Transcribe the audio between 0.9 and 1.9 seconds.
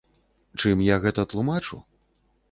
гэта тлумачу?